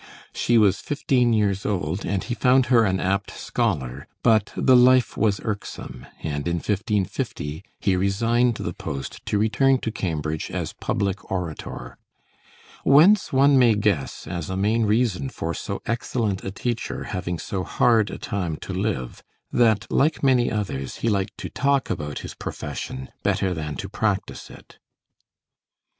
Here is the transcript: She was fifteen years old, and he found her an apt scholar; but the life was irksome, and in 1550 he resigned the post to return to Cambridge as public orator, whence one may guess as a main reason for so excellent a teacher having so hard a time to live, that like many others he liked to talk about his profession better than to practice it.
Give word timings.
She 0.33 0.57
was 0.57 0.79
fifteen 0.79 1.31
years 1.31 1.63
old, 1.63 2.05
and 2.05 2.23
he 2.23 2.33
found 2.33 2.65
her 2.73 2.85
an 2.85 2.99
apt 2.99 3.29
scholar; 3.29 4.07
but 4.23 4.51
the 4.57 4.75
life 4.75 5.15
was 5.15 5.39
irksome, 5.43 6.07
and 6.23 6.47
in 6.47 6.55
1550 6.55 7.63
he 7.79 7.95
resigned 7.95 8.55
the 8.55 8.73
post 8.73 9.23
to 9.27 9.37
return 9.37 9.77
to 9.81 9.91
Cambridge 9.91 10.49
as 10.49 10.73
public 10.73 11.31
orator, 11.31 11.99
whence 12.83 13.31
one 13.31 13.59
may 13.59 13.75
guess 13.75 14.25
as 14.25 14.49
a 14.49 14.57
main 14.57 14.85
reason 14.87 15.29
for 15.29 15.53
so 15.53 15.83
excellent 15.85 16.43
a 16.43 16.49
teacher 16.49 17.03
having 17.03 17.37
so 17.37 17.63
hard 17.63 18.09
a 18.09 18.17
time 18.17 18.55
to 18.57 18.73
live, 18.73 19.21
that 19.51 19.85
like 19.91 20.23
many 20.23 20.51
others 20.51 20.95
he 21.05 21.09
liked 21.09 21.37
to 21.37 21.47
talk 21.51 21.91
about 21.91 22.17
his 22.25 22.33
profession 22.33 23.09
better 23.21 23.53
than 23.53 23.75
to 23.75 23.87
practice 23.87 24.49
it. 24.49 24.79